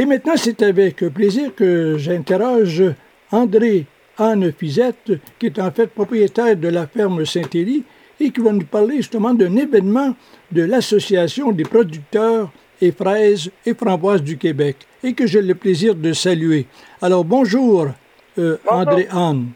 [0.00, 2.84] Et maintenant, c'est avec plaisir que j'interroge
[3.32, 3.84] André
[4.16, 7.82] Anne Fizette, qui est en fait propriétaire de la ferme Saint-Élie
[8.20, 10.14] et qui va nous parler justement d'un événement
[10.52, 12.48] de l'Association des producteurs
[12.80, 16.66] et fraises et framboises du Québec et que j'ai le plaisir de saluer.
[17.02, 17.88] Alors bonjour,
[18.38, 19.48] euh, André Anne.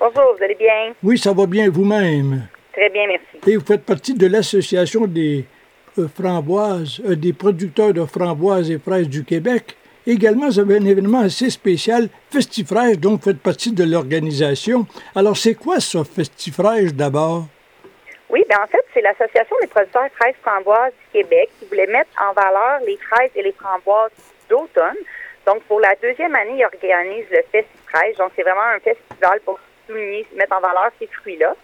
[0.00, 0.94] Bonjour, vous allez bien?
[1.00, 2.48] Oui, ça va bien vous-même?
[2.72, 3.48] Très bien, merci.
[3.48, 5.44] Et vous faites partie de l'Association des
[6.00, 9.76] euh, des producteurs de framboises et fraises du Québec.
[10.06, 14.86] Également, avez un événement assez spécial, Festifraises, dont vous faites partie de l'organisation.
[15.14, 17.44] Alors, c'est quoi ce Festifraises d'abord?
[18.30, 22.10] Oui, bien en fait, c'est l'Association des producteurs fraises framboises du Québec qui voulait mettre
[22.22, 24.12] en valeur les fraises et les framboises
[24.48, 24.96] d'automne.
[25.46, 28.16] Donc, pour la deuxième année, ils organisent le Festifraises.
[28.16, 31.54] Donc, c'est vraiment un festival pour souligner, mettre en valeur ces fruits-là.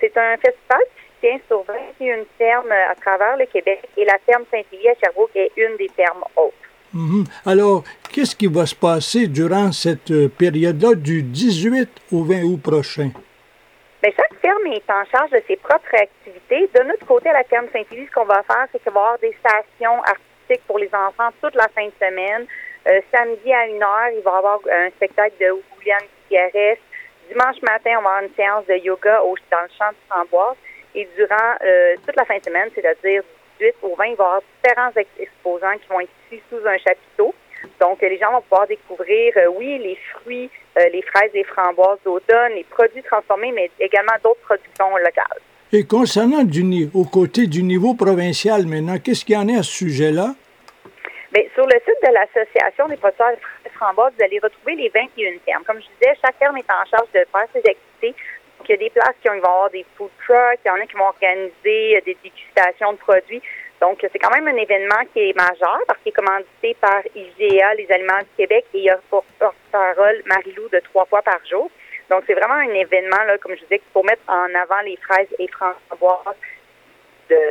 [0.00, 1.04] C'est un festival qui
[1.48, 5.76] sur 21 fermes à travers le Québec et la ferme Saint-Élie à Sherbrooke est une
[5.76, 6.52] des fermes hautes.
[6.92, 7.24] Mhm.
[7.46, 12.60] Alors, qu'est-ce qui va se passer durant cette euh, période-là du 18 au 20 août
[12.62, 13.10] prochain?
[14.02, 16.68] Bien, chaque ferme est en charge de ses propres activités.
[16.74, 19.04] De notre côté, à la ferme Saint-Élie, ce qu'on va faire, c'est qu'il va y
[19.04, 22.46] avoir des stations artistiques pour les enfants toute la fin de semaine.
[22.86, 26.78] Euh, samedi à 1h, il va y avoir un spectacle de William Gutiérrez.
[27.28, 30.56] Dimanche matin, on va avoir une séance de yoga au, dans le champ du Framboise.
[30.94, 33.22] Et durant euh, toute la fin de semaine, c'est-à-dire
[33.58, 36.66] du 18 au 20, il va y avoir différents exposants qui vont être ici sous
[36.66, 37.34] un chapiteau.
[37.80, 41.98] Donc, les gens vont pouvoir découvrir, euh, oui, les fruits, euh, les fraises, les framboises
[42.04, 45.40] d'automne, les produits transformés, mais également d'autres productions locales.
[45.72, 49.62] Et concernant du, au côté du niveau provincial maintenant, qu'est-ce qu'il y en a à
[49.62, 50.34] ce sujet-là?
[51.32, 53.32] Bien, sur le site de l'Association des producteurs
[53.64, 55.64] de framboises, vous allez retrouver les 21 fermes.
[55.66, 58.14] Comme je disais, chaque ferme est en charge de faire ses activités.
[58.68, 60.86] Il y a des places qui vont avoir des food trucks, il y en a
[60.86, 63.42] qui vont organiser des dégustations de produits.
[63.80, 67.74] Donc, c'est quand même un événement qui est majeur parce qu'il est commandité par IGA,
[67.74, 71.70] les Aliments du Québec, et il y a porte-parole Marilou de trois fois par jour.
[72.08, 75.48] Donc, c'est vraiment un événement, comme je disais, pour mettre en avant les fraises et
[75.48, 76.36] framboises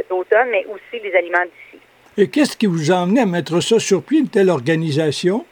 [0.09, 1.81] d'automne, mais aussi les aliments d'ici.
[2.18, 5.46] Et qu'est-ce qui vous a amené à mettre ça sur pied, une telle organisation?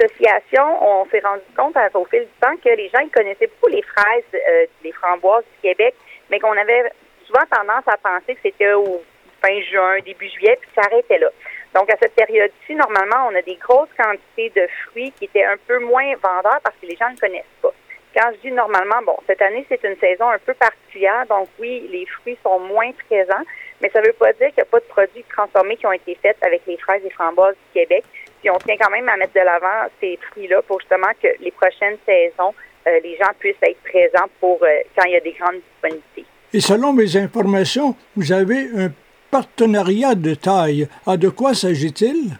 [0.00, 4.24] On s'est rendu compte au fil du temps que les gens connaissaient beaucoup les fraises,
[4.34, 5.94] euh, les framboises du Québec,
[6.30, 6.90] mais qu'on avait
[7.26, 9.02] souvent tendance à penser que c'était au
[9.42, 11.28] fin juin, début juillet, puis ça arrêtait là.
[11.74, 15.56] Donc, à cette période-ci, normalement, on a des grosses quantités de fruits qui étaient un
[15.66, 17.72] peu moins vendeurs parce que les gens ne connaissent pas.
[18.14, 21.86] Quand je dis normalement, bon, cette année, c'est une saison un peu particulière, donc oui,
[21.90, 23.44] les fruits sont moins présents,
[23.82, 25.92] mais ça ne veut pas dire qu'il n'y a pas de produits transformés qui ont
[25.92, 28.04] été faits avec les fraises et framboises du Québec.
[28.46, 31.50] Puis on tient quand même à mettre de l'avant ces fruits-là pour justement que les
[31.50, 32.54] prochaines saisons,
[32.86, 36.24] euh, les gens puissent être présents pour euh, quand il y a des grandes disponibilités.
[36.52, 38.92] Et selon mes informations, vous avez un
[39.32, 40.86] partenariat de taille.
[41.08, 42.38] Ah, de quoi s'agit-il?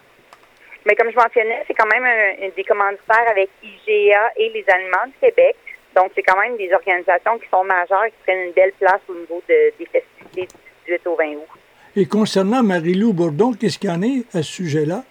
[0.85, 5.07] Mais comme je mentionnais, c'est quand même un, des commanditaires avec IGA et les Aliments
[5.07, 5.57] du Québec.
[5.93, 9.01] Donc, c'est quand même des organisations qui sont majeures et qui prennent une belle place
[9.09, 10.47] au niveau des festivités
[10.87, 11.59] du 18 au 20 août.
[11.97, 15.03] Et concernant Marie-Lou Bourdon, qu'est-ce qu'il y en est à ce sujet-là?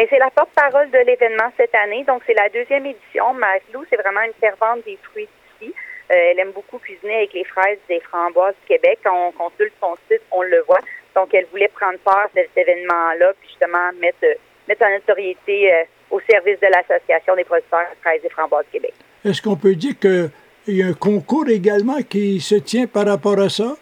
[0.00, 2.04] Bien, c'est la porte-parole de l'événement cette année.
[2.04, 3.34] Donc, c'est la deuxième édition.
[3.34, 5.28] Marie-Lou, c'est vraiment une servante des fruits
[5.60, 5.74] d'ici.
[6.10, 9.00] Euh, elle aime beaucoup cuisiner avec les fraises des framboises du Québec.
[9.04, 10.80] Quand on consulte son site, on le voit.
[11.14, 14.36] Donc, elle voulait prendre part de cet événement-là, puis justement mettre, euh,
[14.68, 18.80] mettre sa notoriété euh, au service de l'Association des producteurs de fraises et framboises du
[18.80, 18.94] Québec.
[19.22, 20.30] Est-ce qu'on peut dire qu'il
[20.68, 23.76] y a un concours également qui se tient par rapport à ça?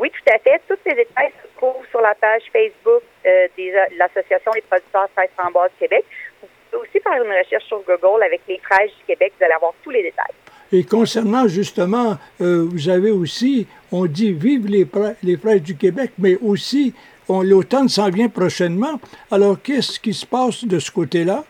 [0.00, 0.60] Oui, tout à fait.
[0.66, 3.04] Tous ces détails se trouvent sur la page Facebook
[3.56, 6.04] de l'Association des producteurs de fraises framboises du Québec.
[6.42, 9.32] Vous pouvez aussi faire une recherche sur Google avec les fraises du Québec.
[9.38, 10.34] Vous allez avoir tous les détails.
[10.72, 14.86] Et concernant justement, euh, vous avez aussi, on dit vive les,
[15.22, 16.94] les fraises du Québec, mais aussi
[17.28, 19.00] l'automne s'en vient prochainement.
[19.30, 21.44] Alors, qu'est-ce qui se passe de ce côté-là?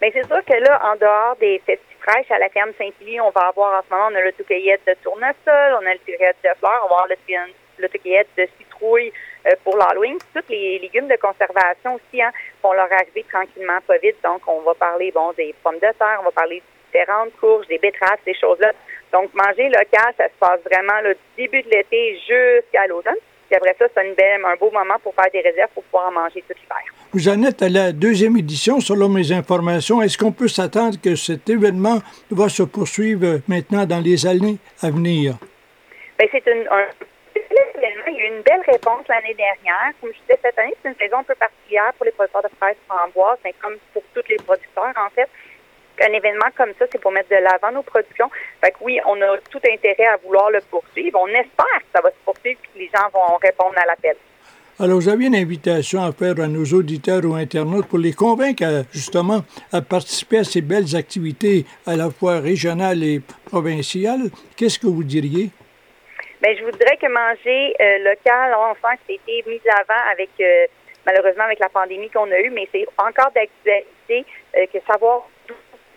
[0.00, 3.48] Bien, c'est sûr que là, en dehors des festifraîches à la ferme Saint-Élie, on va
[3.48, 6.88] avoir en ce moment, on a l'autocueillette de tournesol, on a l'autocueillette de fleurs, on
[6.88, 7.06] va avoir
[7.78, 9.12] l'autocueillette de citrouille euh,
[9.62, 10.18] pour l'Halloween.
[10.34, 12.32] Tous les légumes de conservation aussi hein,
[12.62, 14.16] vont leur arriver tranquillement, pas vite.
[14.24, 17.78] Donc, on va parler bon des pommes de terre, on va parler différentes courges, des
[17.78, 18.72] betteraves, ces choses-là.
[19.12, 23.14] Donc, manger local, ça se passe vraiment du début de l'été jusqu'à l'automne.
[23.48, 26.42] Puis après ça, c'est un beau moment pour faire des réserves pour pouvoir en manger
[26.48, 26.82] tout l'hiver.
[27.12, 30.00] Vous en êtes à la deuxième édition, selon mes informations.
[30.02, 31.98] Est-ce qu'on peut s'attendre que cet événement
[32.30, 35.34] va se poursuivre maintenant dans les années à venir?
[36.18, 36.66] Bien, c'est une,
[38.08, 39.92] il y a eu une belle réponse l'année dernière.
[40.00, 42.48] Comme je disais, cette année, c'est une saison un peu particulière pour les producteurs de
[42.60, 45.28] fraises framboises, mais comme pour tous les producteurs, en fait
[46.02, 48.30] un événement comme ça, c'est pour mettre de l'avant nos productions.
[48.60, 51.20] Fait que oui, on a tout intérêt à vouloir le poursuivre.
[51.22, 54.16] On espère que ça va se poursuivre et que les gens vont répondre à l'appel.
[54.80, 58.84] Alors, vous avez une invitation à faire à nos auditeurs ou internautes pour les convaincre,
[58.92, 64.30] justement, à participer à ces belles activités à la fois régionales et provinciales.
[64.56, 65.50] Qu'est-ce que vous diriez?
[66.44, 70.66] Bien, je voudrais que manger euh, local, on sent que c'était mis avant avec, euh,
[71.06, 75.54] malheureusement, avec la pandémie qu'on a eue, mais c'est encore d'actualité euh, que savoir tous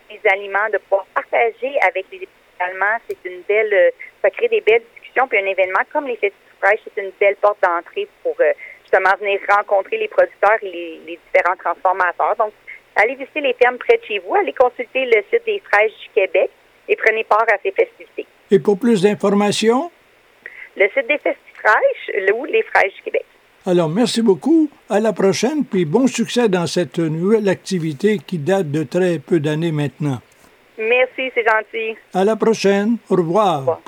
[0.10, 2.26] les aliments, de pouvoir partager avec les
[2.62, 3.92] Allemands, c'est une belle,
[4.22, 7.62] ça crée des belles discussions, puis un événement comme les festivals c'est une belle porte
[7.62, 8.38] d'entrée pour
[8.84, 12.38] justement venir rencontrer les producteurs et les, les, différents transformateurs.
[12.38, 12.54] Donc,
[12.96, 16.10] allez visiter les fermes près de chez vous, allez consulter le site des Fraîches du
[16.16, 16.50] Québec
[16.88, 18.26] et prenez part à ces festivités.
[18.50, 19.92] Et pour plus d'informations?
[20.78, 23.26] Le site des Festifraîches ou les Fraîches du Québec.
[23.66, 24.70] Alors, merci beaucoup.
[24.90, 29.40] À la prochaine, puis bon succès dans cette nouvelle activité qui date de très peu
[29.40, 30.22] d'années maintenant.
[30.78, 31.98] Merci, c'est gentil.
[32.14, 32.98] À la prochaine.
[33.10, 33.56] Au revoir.
[33.56, 33.82] Au revoir.